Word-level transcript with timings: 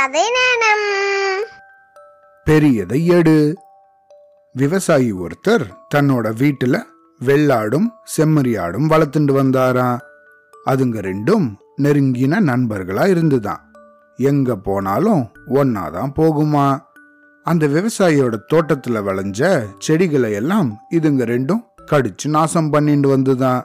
கதை 0.00 0.22
நேரம் 0.30 0.84
பெரியதை 2.46 3.04
எடு. 3.04 3.54
விவசாயி 4.52 5.12
ஒருத்தர் 5.12 5.64
தன்னோட 5.94 6.32
வீட்டுல 6.32 6.82
வெள்ளாடும் 7.24 7.88
செம்மறியாடும் 8.16 8.86
வளர்த்துண்டு 8.88 9.32
வந்தாராம் 9.42 9.98
அதுங்க 10.66 11.00
ரெண்டும் 11.00 11.54
நெருங்கின 11.82 12.40
நண்பர்களா 12.40 13.08
இருந்துதான். 13.08 13.72
எங்க 14.16 14.56
போனாலும் 14.56 15.28
ஒன்னாதான் 15.46 16.10
போகுமா? 16.16 16.78
அந்த 17.42 17.66
விவசாயியோட 17.66 18.38
தோட்டத்துல 18.52 19.02
விளைஞ்ச 19.02 19.64
செடிகளை 19.78 20.32
எல்லாம் 20.32 20.78
இதுங்க 20.90 21.24
ரெண்டும் 21.34 21.62
கடிச்சு 21.90 22.28
நாசம் 22.28 22.70
பண்ணிட்டு 22.70 23.16
வந்துதான். 23.16 23.62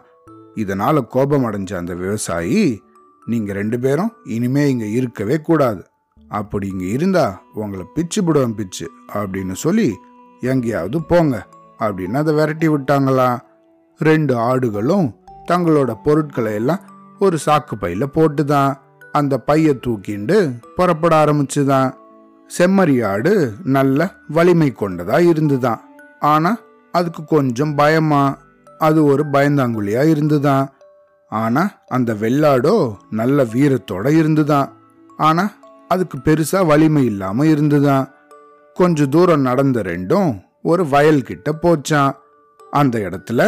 இதனால 0.55 1.07
கோபம் 1.07 1.45
அடைஞ்ச 1.45 1.75
அந்த 1.75 1.93
விவசாயி 1.93 2.83
நீங்க 3.25 3.53
ரெண்டு 3.53 3.79
பேரும் 3.79 4.13
இனிமே 4.23 4.69
இங்க 4.69 4.85
இருக்கவே 4.85 5.39
கூடாது. 5.39 5.85
அப்படி 6.35 6.67
இங்கே 6.67 6.87
இருந்தா 6.87 7.41
உங்களை 7.53 7.85
பிச்சு 7.93 8.23
விடுவேன் 8.23 8.55
பிச்சு. 8.55 8.89
அப்படின்னு 9.13 9.51
சொல்லி 9.51 9.97
எங்கேயாவது 10.39 11.03
போங்க 11.03 11.47
அப்படின்னு 11.79 12.13
அதை 12.13 12.33
விரட்டி 12.33 12.67
விட்டாங்களாம். 12.67 13.39
ரெண்டு 13.97 14.35
ஆடுகளும் 14.37 15.15
தங்களோட 15.51 15.93
பொருட்களை 16.03 16.53
எல்லாம் 16.53 16.79
ஒரு 17.19 17.37
சாக்கு 17.45 17.73
பையில 17.81 18.03
போட்டுதான் 18.11 18.75
அந்த 19.11 19.37
பைய 19.37 19.75
தூக்கிண்டு 19.87 20.53
புறப்பட 20.75 21.25
ஆரம்பிச்சுதான். 21.25 21.93
செம்மறி 22.57 23.05
ஆடு 23.05 23.53
நல்ல 23.63 24.13
வலிமை 24.27 24.73
கொண்டதா 24.79 25.27
இருந்துதான். 25.27 25.81
ஆனா 26.19 26.57
அதுக்கு 26.91 27.25
கொஞ்சம் 27.25 27.75
பயமா 27.75 28.37
அது 28.79 29.05
ஒரு 29.05 29.25
பயந்தாங்குழியா 29.33 30.09
இருந்துதான். 30.09 30.69
ஆனா 31.29 31.71
அந்த 31.87 32.13
வெள்ளாடோ 32.13 32.95
நல்ல 33.09 33.43
வீரத்தோட 33.43 34.17
இருந்துதான். 34.17 34.73
ஆனா 35.17 35.51
அதுக்கு 35.95 36.17
பெருசா 36.25 36.59
வலிமை 36.71 37.05
இல்லாம 37.11 37.45
இருந்துதான். 37.53 38.05
கொஞ்ச 38.77 39.05
தூரம் 39.15 39.47
நடந்த 39.49 39.81
ரெண்டும் 39.91 40.31
ஒரு 40.71 40.83
வயல் 40.93 41.27
கிட்ட 41.29 41.49
போச்சான் 41.63 42.13
அந்த 42.71 42.95
இடத்துல 43.07 43.41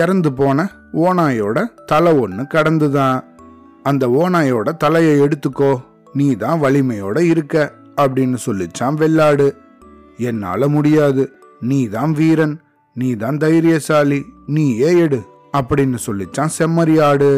இறந்து 0.00 0.30
போன 0.32 0.64
ஓனாயோட 1.04 1.58
தலை 1.86 2.12
ஒன்று 2.24 2.42
கடந்துதான். 2.54 3.18
அந்த 3.82 4.04
ஓனாயோட 4.22 4.68
தலையை 4.84 5.14
எடுத்துக்கோ 5.24 5.72
நீ 6.18 6.26
தான் 6.42 6.62
வலிமையோட 6.62 7.18
இருக்க 7.32 7.56
அப்படின்னு 8.02 8.38
சொல்லிச்சான் 8.46 8.98
வெள்ளாடு. 9.02 9.48
என்னால 10.28 10.68
முடியாது 10.76 11.24
நீ 11.70 11.80
தான் 11.96 12.12
வீரன் 12.18 12.54
நீ 12.96 13.08
தான் 13.22 13.40
தைரியசாலி 13.44 14.20
நீயே 14.54 14.90
எடு 15.04 15.20
அப்படின்னு 15.58 15.98
சொல்லிச்சான் 16.06 16.54
செம்மறியாடு. 16.58 17.30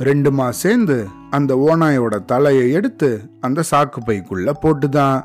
ரெண்டுமா 0.00 0.48
சேர்ந்து 0.48 1.06
அந்த 1.30 1.54
ஓனாயோட 1.54 2.24
தலையை 2.24 2.72
எடுத்து 2.72 3.30
அந்த 3.40 3.62
சாக்கு 3.70 3.98
பைக்குள்ள 4.06 4.52
போட்டுதான். 4.62 5.24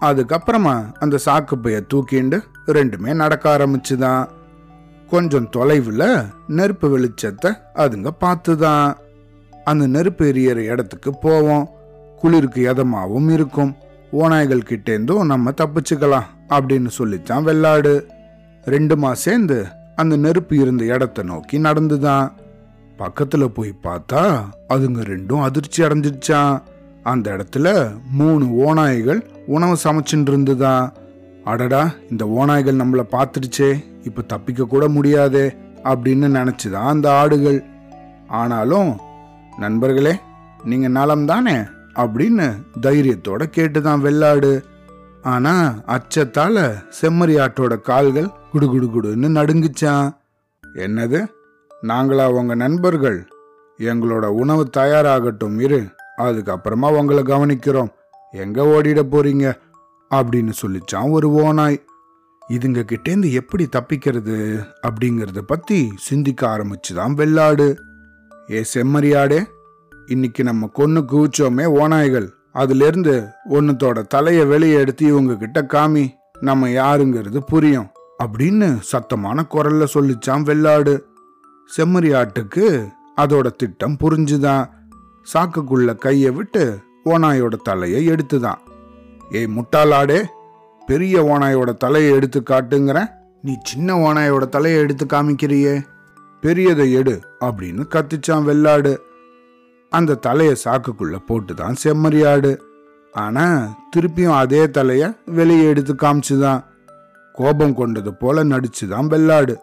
அதுக்கப்புறமா 0.00 0.84
அந்த 0.98 1.18
சாக்கு 1.26 1.54
பைய 1.54 1.82
தூக்கிண்டு 1.94 2.40
ரெண்டுமே 2.66 3.14
நடக்க 3.14 3.58
ஆரம்பிச்சுதான். 3.58 4.28
கொஞ்சம் 5.10 5.48
தொலைவில் 5.48 6.22
நெருப்பு 6.46 6.98
வெளிச்சத்தை 6.98 7.56
அதுங்க 7.74 8.08
பார்த்துதான். 8.20 8.94
அந்த 9.64 9.86
நெருப்பு 9.86 10.24
எரியற 10.24 10.56
இடத்துக்கு 10.56 11.18
போவோம். 11.18 11.68
குளிருக்கு 12.16 12.74
எதமாவும் 12.74 13.30
இருக்கும். 13.30 13.74
ஓநாய்கள் 14.12 14.62
கிட்டேந்தும் 14.68 15.24
நம்ம 15.24 15.50
தப்பிச்சுக்கலாம் 15.50 16.24
அப்படின்னு 16.48 16.88
சொல்லித்தான் 16.88 17.42
வெள்ளாடு. 17.42 18.06
ரெண்டுமா 18.64 19.12
சேர்ந்து 19.12 19.66
அந்த 19.96 20.16
நெருப்பு 20.16 20.56
இருந்த 20.56 20.84
இடத்த 20.84 21.22
நோக்கி 21.22 21.58
நடந்துதான். 21.58 22.32
பக்கத்துல 22.98 23.46
போய் 23.46 23.78
பார்த்தா 23.82 24.44
அதுங்க 24.68 25.00
ரெண்டும் 25.00 25.42
அதிர்ச்சி 25.42 25.82
அடைஞ்சிடுச்சான் 25.82 26.62
அந்த 27.02 27.30
இடத்துல 27.30 27.96
மூணு 28.12 28.44
ஓநாய்கள் 28.44 29.24
உணவு 29.46 29.76
சமைச்சுட்டு 29.84 30.28
இருந்துதான் 30.28 30.92
அடடா 31.44 31.92
இந்த 32.10 32.24
ஓநாய்கள் 32.24 32.80
நம்மளை 32.80 33.06
பார்த்துடுச்சே 33.10 33.84
இப்ப 34.02 34.22
தப்பிக்க 34.22 34.64
கூட 34.64 34.88
முடியாதே 34.88 35.46
அப்படின்னு 35.84 36.38
நினைச்சுதான் 36.38 36.86
அந்த 36.86 37.12
ஆடுகள். 37.12 37.64
ஆனாலும் 38.28 39.00
நண்பர்களே 39.58 40.20
நீங்க 40.64 40.88
நலம் 40.88 41.26
தானே 41.26 41.54
அப்படின்னு 41.94 42.54
தைரியத்தோட 42.82 43.42
கேட்டுதான் 43.56 44.00
வெள்ளாடு. 44.00 44.64
ஆனா 45.22 45.74
அச்சத்தால 45.86 46.74
செம்மறி 47.00 47.46
ஆட்டோட 47.46 47.80
கால்கள் 47.80 48.30
குடுகுடு 48.52 48.90
குடுன்னு 48.94 49.28
நடுங்குச்சான் 49.28 50.10
என்னது? 50.74 51.26
நாங்களா 51.86 52.28
உங்க 52.28 52.54
நண்பர்கள். 52.54 53.28
எங்களோட 53.78 54.26
உணவு 54.26 54.70
தயாராகட்டும் 54.76 55.60
இரு. 55.60 55.86
அதுக்கப்புறமா 56.18 56.98
உங்களை 56.98 57.22
கவனிக்கிறோம். 57.22 57.88
எங்க 58.30 58.62
ஓடிட 58.62 59.02
போறீங்க? 59.10 59.54
அப்படின்னு 60.10 60.52
சொல்லிச்சான் 60.62 61.10
ஒரு 61.10 61.28
ஓனாய் 61.28 61.84
இதுங்க 62.48 62.82
கிட்டேந்து 62.82 63.32
எப்படி 63.32 63.68
தப்பிக்கிறது 63.76 64.64
அப்படிங்கறத 64.88 65.38
பத்தி 65.46 65.92
சிந்திக்க 65.96 66.46
ஆரம்பிச்சுதான் 66.46 67.12
வெள்ளாடு. 67.12 67.78
ஏ 68.50 68.64
செம்மறியாடே 68.74 69.44
இன்னைக்கு 70.06 70.44
நம்ம 70.44 70.70
கொன்னு 70.76 71.04
குவிச்சோமே 71.12 71.64
ஓநாய்கள். 71.64 72.28
அதுலேருந்து 72.54 73.30
ஒன்றுத்தோட 73.50 74.06
தலையை 74.06 74.44
வெளியே 74.44 74.74
எடுத்து 74.74 75.06
இவங்க 75.06 75.36
கிட்ட 75.36 75.62
காமி 75.62 76.08
நம்ம 76.40 76.68
யாருங்கிறது 76.68 77.40
புரியும் 77.46 77.88
அப்படின்னு 78.24 78.80
சத்தமான 78.92 79.42
குரல்ல 79.50 79.86
சொல்லிச்சான் 79.94 80.42
வெள்ளாடு. 80.42 81.06
செம்மறி 81.76 82.14
ஆட்டுக்கு 82.14 82.92
அதோட 83.16 83.50
திட்டம் 83.50 83.96
புரிஞ்சுதான். 84.00 84.68
சாக்குக்குள்ள 85.34 85.96
கையை 85.96 86.30
விட்டு 86.30 86.78
ஓனாயோட 87.04 87.54
தலையை 87.62 88.08
எடுத்துதான். 88.08 88.58
ஏய் 89.30 89.48
முட்டாளாடே 89.56 90.24
பெரிய 90.86 91.24
ஓனாயோட 91.24 91.76
தலையை 91.76 92.12
எடுத்து 92.12 92.42
காட்டுங்கிற 92.50 93.10
நீ 93.42 93.56
சின்ன 93.62 93.96
ஓனாயோட 93.96 94.48
தலையை 94.48 94.80
எடுத்து 94.80 95.06
காமிக்கிறியே. 95.06 95.82
பெரியதை 96.42 96.92
எடு 96.92 97.20
அப்படின்னு 97.40 97.86
கத்திச்சான் 97.88 98.42
வெள்ளாடு. 98.42 99.00
அந்த 99.90 100.14
தலையை 100.14 100.56
சாக்குக்குள்ள 100.64 101.18
போட்டுதான் 101.28 101.76
செம்மறியாடு 101.84 102.58
ஆனா 103.12 103.76
திருப்பியும் 103.96 104.36
அதே 104.36 104.66
தலைய 104.66 105.16
வெளியே 105.26 105.64
எடுத்து 105.64 105.94
காமிச்சுதான். 105.94 106.64
கோபம் 107.32 107.74
கொண்டது 107.74 108.14
போல 108.14 108.44
நடிச்சுதான் 108.44 109.06
வெள்ளாடு. 109.06 109.58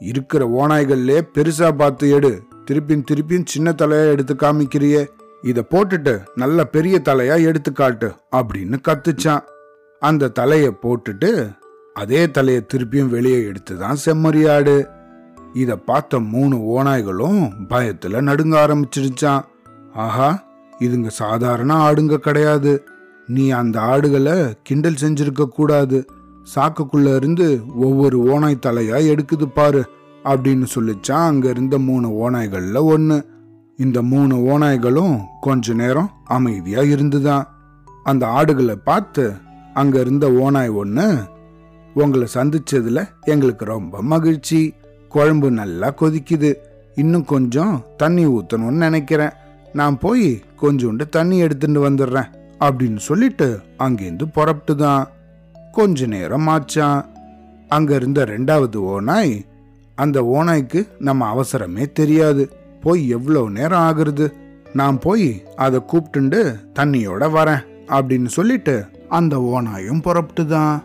இருக்கிற 0.00 0.48
ஓநாய்கள்லே 0.48 1.20
பெருசா 1.34 1.72
பார்த்து 1.72 2.10
எடு. 2.10 2.42
திருப்பியும் 2.70 3.04
திருப்பியும் 3.10 3.42
சின்ன 3.44 3.74
தலையா 3.82 4.10
எடுத்து 4.10 4.34
காமிக்கிறியே. 4.34 5.06
இத 5.42 5.64
போட்டுட்டு 5.70 6.22
நல்ல 6.34 6.64
பெரிய 6.64 7.00
தலையா 7.04 7.44
எடுத்து 7.44 7.72
காட்டு 7.72 8.12
அப்படின்னு 8.36 8.76
கத்துச்சான். 8.88 9.40
அந்த 10.00 10.32
தலைய 10.38 10.70
போட்டுட்டு 10.82 11.58
அதே 11.94 12.26
தலைய 12.26 12.60
திருப்பியும் 12.74 13.08
வெளியே 13.08 13.38
எடுத்துதான் 13.38 13.96
செம்மறியாடு. 14.04 14.86
இத 15.52 15.76
பார்த்த 15.76 16.20
மூணு 16.20 16.56
ஓநாய்களும் 16.56 17.50
பயத்துல 17.68 18.20
நடுங்க 18.20 18.66
ஆரம்பிச்சிருச்சான். 18.66 19.42
ஆஹா 19.94 20.44
இதுங்க 20.80 21.08
சாதாரண 21.08 21.92
ஆடுங்க 21.92 22.16
கிடையாது. 22.16 22.84
நீ 23.26 23.50
அந்த 23.50 23.80
ஆடுகளை 23.80 24.58
கிண்டல் 24.62 24.96
செஞ்சிருக்க 25.00 25.44
கூடாது. 25.44 26.06
சாக்குக்குள்ள 26.54 27.16
இருந்து 27.16 27.60
ஒவ்வொரு 27.76 28.22
ஓனாய் 28.22 28.58
தலையா 28.66 29.18
எடுக்குது 29.18 29.44
பாரு 29.54 29.88
அப்படின்னு 30.24 30.66
சொல்லிச்சான் 30.74 31.26
அங்க 31.26 31.48
இருந்த 31.48 31.78
மூணு 31.78 32.30
ஓனாய்கள்ல 32.30 32.82
ஒன்று 32.82 33.26
இந்த 33.76 34.02
மூணு 34.02 34.36
ஓநாய்களும் 34.36 35.20
கொஞ்ச 35.40 35.72
நேரம் 35.72 36.10
அமைதியா 36.24 36.82
இருந்துதான். 36.82 37.48
அந்த 38.04 38.26
ஆடுகளை 38.26 38.76
பார்த்து 38.76 39.32
அங்க 39.74 40.00
இருந்த 40.00 40.32
ஓநாய் 40.32 40.68
ஒன்று 40.68 41.18
உங்களை 41.94 42.26
சந்திச்சதுல 42.34 43.08
எங்களுக்கு 43.20 43.64
ரொம்ப 43.64 44.02
மகிழ்ச்சி. 44.02 44.72
குழம்பு 45.08 45.50
நல்லா 45.50 45.94
கொதிக்குது. 46.00 46.54
இன்னும் 46.94 47.24
கொஞ்சம் 47.24 47.84
தண்ணி 47.96 48.26
ஊத்தணும்னு 48.26 48.70
நினைக்கிறேன். 48.70 49.30
நான் 49.72 49.98
போய் 49.98 50.42
கொஞ்சோண்டு 50.62 51.08
தண்ணி 51.08 51.38
எடுத்துட்டு 51.38 51.90
வந்துடுறேன் 51.90 52.26
அப்படின்னு 52.60 52.96
சொல்லிட்டு 52.96 53.60
அங்கேருந்து 53.78 54.22
புறப்பட்டுதான். 54.34 55.08
கொஞ்ச 55.72 56.06
நேரம் 56.06 56.48
ஆச்சான் 56.48 57.04
அங்க 57.68 57.94
இருந்த 57.94 58.24
ரெண்டாவது 58.24 58.76
ஓநாய் 58.76 59.44
அந்த 59.94 60.22
ஓநாய்க்கு 60.22 60.88
நம்ம 60.98 61.34
அவசரமே 61.34 61.92
தெரியாது. 61.92 62.50
போய் 62.80 63.08
எவ்வளவு 63.08 63.50
நேரம் 63.50 63.80
ஆகுறது? 63.80 64.32
நான் 64.72 64.98
போய் 64.98 65.44
அதை 65.56 65.80
கூப்பிட்டுண்டு 65.92 66.56
தண்ணியோட 66.74 67.30
வரேன் 67.30 67.66
அப்படின்னு 67.88 68.26
சொல்லிட்டு 68.26 68.84
அந்த 69.08 69.38
ஓநாயும் 69.38 70.02
புறப்பட்டுதான் 70.02 70.82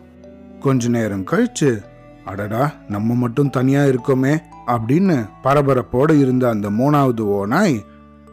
கொஞ்ச 0.60 0.88
நேரம் 0.88 1.26
கழிச்சு 1.26 1.84
அடடா 2.26 2.74
நம்ம 2.88 3.14
மட்டும் 3.14 3.50
தனியா 3.50 3.84
இருக்கோமே 3.84 4.40
அப்படின்னு 4.68 5.30
பரபரப்போட 5.44 6.20
இருந்த 6.20 6.50
அந்த 6.50 6.70
மூணாவது 6.70 7.20
ஓநாய் 7.20 7.84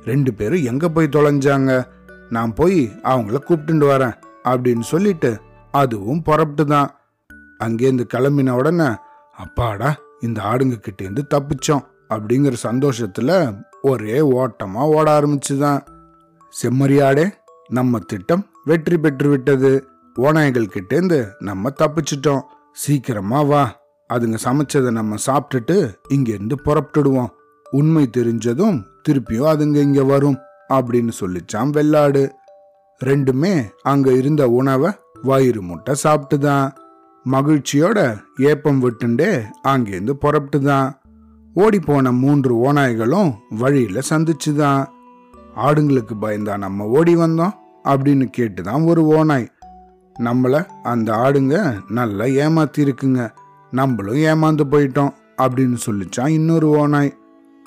ரெண்டு 0.04 0.34
பேரும் 0.34 0.64
எங்க 0.64 0.88
போய் 0.88 1.08
தொலைஞ்சாங்க? 1.12 1.87
நான் 2.31 2.54
போய் 2.54 2.90
அவங்கள 3.02 3.38
கூப்பிட்டுண்டு 3.49 3.87
வரேன் 3.87 4.14
அப்படின்னு 4.44 4.81
சொல்லிட்டு 4.81 5.40
அதுவும் 5.72 6.22
புறப்பட்டு 6.22 6.66
தான் 6.66 6.90
அங்கேருந்து 7.64 8.04
கிளம்பின 8.14 8.50
உடனே 8.50 8.88
அப்பாடா 9.36 9.94
இந்த 10.20 10.42
ஆடுங்க 10.42 10.76
கிட்டேருந்து 10.80 11.22
தப்பிச்சோம் 11.34 11.84
அப்படிங்கிற 12.08 12.54
சந்தோஷத்துல 12.62 13.30
ஒரே 13.82 14.20
ஓட்டமா 14.20 14.82
ஓட 14.96 15.20
ஆரம்பிச்சுதான். 15.20 15.80
செம்மறியாடே 16.62 17.30
நம்ம 17.69 17.98
திட்டம் 17.98 18.46
வெற்றி 18.64 18.98
பெற்று 18.98 19.28
விட்டது. 19.28 19.86
ஓநாய்கள் 20.20 20.64
கிட்டேந்து 20.64 21.34
நம்ம 21.38 21.72
தப்பிச்சிட்டோம். 21.78 22.42
சீக்கிரமா 22.72 23.42
வா 23.42 23.80
அதுங்க 24.14 24.38
சமைச்சதை 24.44 24.90
நம்ம 24.90 25.16
சாப்பிட்டுட்டு 25.26 25.94
இங்கேருந்து 26.14 26.56
புறப்பட்டுடுவோம். 26.64 27.28
உண்மை 27.70 28.10
தெரிஞ்சதும் 28.16 28.82
திருப்பியும் 29.08 29.50
அதுங்க 29.52 29.76
இங்க 29.76 30.04
வரும் 30.04 30.38
அப்படின்னு 30.68 31.12
சொல்லிச்சாம் 31.20 31.70
வெள்ளாடு. 31.70 32.32
ரெண்டுமே 33.04 33.54
அங்க 33.82 34.12
இருந்த 34.12 34.48
உணவை 34.48 34.90
வயிறு 35.22 35.62
முட்டை 35.62 35.94
சாப்பிட்டுதான். 36.04 36.72
மகிழ்ச்சியோட 37.30 38.16
ஏப்பம் 38.36 38.82
விட்டுண்டே 38.82 39.42
அங்கேருந்து 39.69 40.12
புறப்பட்டுதான். 40.20 40.60
தான் 40.60 41.00
ஓடிப்போன 41.56 42.19
மூன்று 42.19 42.72
ஓநாய்களும் 42.72 43.34
வழியில 43.50 44.00
சந்திச்சுதான். 44.10 44.86
ஆடுங்களுக்கு 45.56 46.14
பயந்தா 46.20 46.58
நம்ம 46.58 46.84
ஓடி 46.84 47.16
வந்தோம் 47.16 47.50
அப்படின்னு 47.84 48.30
கேட்டுதான் 48.38 48.86
ஒரு 48.86 49.04
ஓநாய். 49.04 49.52
நம்மளை 50.19 50.66
அந்த 50.82 51.12
ஆடுங்க 51.12 51.80
நல்லா 51.88 52.25
ஏமாத்திருக்குங்க. 52.25 53.30
நம்மளும் 53.70 54.14
ஏமாந்து 54.14 54.60
போயிட்டோம் 54.70 55.10
அப்படின்னு 55.36 55.76
சொல்லிச்சான் 55.86 56.28
இன்னொரு 56.28 56.68
ஓநாய். 56.68 57.16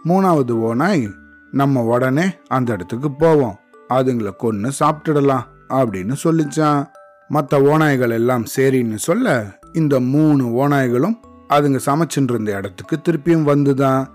மூணாவது 0.06 0.52
ஓநாய் 0.52 1.10
நம்ம 1.52 1.84
உடனே 1.84 2.26
அந்த 2.48 2.74
இடத்துக்கு 2.74 3.12
போவோம். 3.12 3.56
அதுங்களை 3.90 4.36
கொன்று 4.36 4.72
சாப்பிட்டுடலாம் 4.80 5.44
அப்படின்னு 5.70 6.16
சொல்லிச்சான். 6.24 6.88
மற்ற 7.30 7.62
ஓநாய்கள் 7.62 8.12
எல்லாம் 8.12 8.46
சரின்னு 8.56 8.96
சொல்ல 8.96 9.54
இந்த 9.74 10.00
மூணு 10.00 10.54
ஓநாய்களும் 10.54 11.16
அதுங்க 11.50 11.80
சமைச்சுட்டு 11.86 12.30
இருந்த 12.30 12.58
இடத்துக்கு 12.58 12.98
திருப்பியும் 12.98 13.44
வந்துதான். 13.44 14.08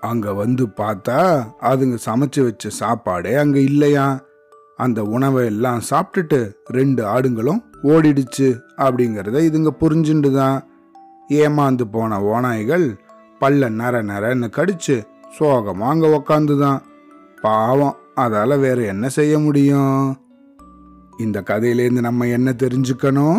அங்க 0.00 0.32
வந்து 0.32 0.68
பார்த்தா 0.68 1.48
அதுங்க 1.60 1.98
சமைச்சு 2.06 2.42
வச்ச 2.42 2.68
சாப்பாடே 2.68 3.34
அங்க 3.34 3.58
இல்லையா? 3.60 4.20
அந்த 4.78 5.04
உணவை 5.04 5.46
எல்லாம் 5.46 5.80
சாப்பிட்டுட்டு 5.90 6.52
ரெண்டு 6.66 7.06
ஆடுங்களும் 7.06 7.62
ஓடிடுச்சு 7.82 8.48
அப்படிங்கிறத 8.76 9.38
இதுங்க 9.40 9.68
புரிஞ்சுண்டு 9.68 10.32
தான் 10.32 10.62
ஏமாந்து 11.28 11.86
போன 11.86 12.20
ஓநாய்கள் 12.20 12.86
பல்ல 13.40 13.68
நர 13.68 14.02
நரன்னு 14.02 14.48
கடிச்சு 14.50 15.02
சோகமாக 15.38 15.90
அங்கே 15.90 16.06
உக்காந்து 16.06 16.58
தான் 16.58 16.82
பாவம் 17.42 17.96
அதால் 18.14 18.58
வேற 18.58 18.80
என்ன 18.82 19.08
செய்ய 19.08 19.38
முடியும்? 19.38 20.16
இந்த 21.20 21.40
கதையிலேருந்து 21.40 22.00
நம்ம 22.00 22.26
என்ன 22.26 22.50
தெரிஞ்சுக்கணும்? 22.50 23.38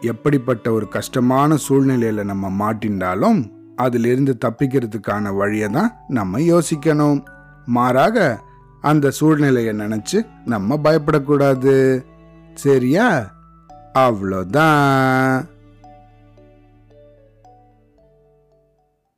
எப்படிப்பட்ட 0.00 0.72
ஒரு 0.72 0.88
கஷ்டமான 0.88 1.56
சூழ்நிலையில் 1.56 2.24
நம்ம 2.24 2.48
மாட்டின்றாலும் 2.48 3.50
அதிலிருந்து 3.76 4.38
தப்பிக்கிறதுக்கான 4.44 5.34
வழியை 5.36 5.68
தான் 5.68 5.92
நம்ம 6.08 6.38
யோசிக்கணும். 6.38 7.24
மாறாக 7.66 8.40
அந்த 8.80 9.10
சூழ்நிலையை 9.10 9.74
நினச்சி 9.74 10.26
நம்ம 10.44 10.76
பயப்படக்கூடாது. 10.76 12.04
சரியா? 12.54 13.34
அவ்வளோதான். 13.94 15.44